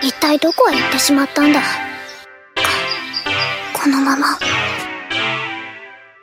[0.00, 1.60] 一体どこへ行ってしまったんだ？
[3.72, 4.38] このまま。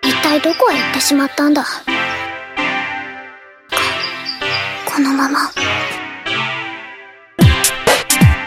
[0.01, 1.65] 一体どこへ行ってしまったんだ？
[4.85, 5.39] このまま。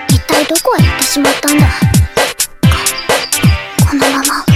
[0.08, 1.66] 一体どこへ行ってしまったんだ？
[3.90, 4.47] このまま。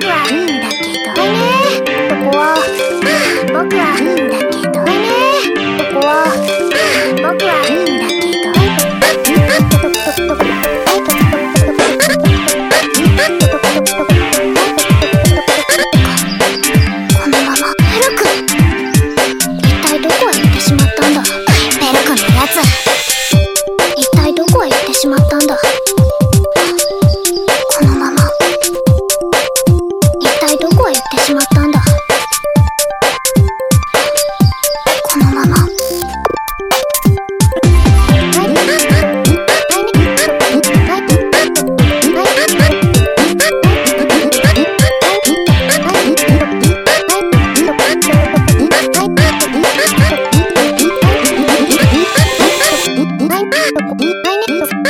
[0.00, 0.35] 僕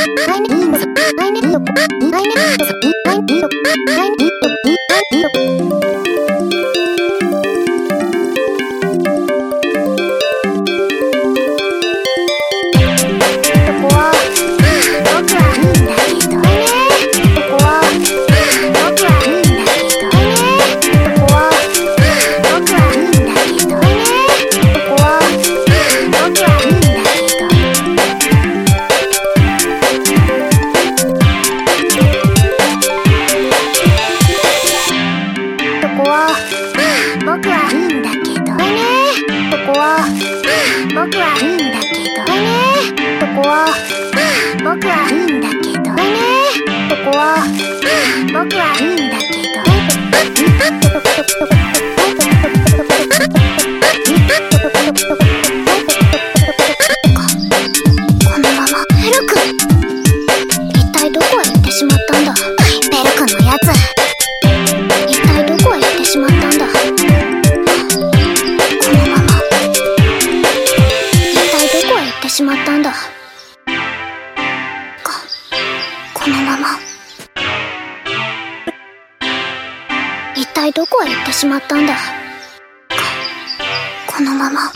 [0.07, 0.13] こ
[4.19, 4.26] こ
[40.97, 42.33] 僕はいいんだけど。
[42.33, 42.41] ね。
[43.19, 43.67] ここは。
[44.63, 45.36] 僕はいいんだけど
[76.47, 76.67] まま。
[80.33, 81.93] 一体どこへ行ってしまったんだ？
[84.07, 84.71] このまま。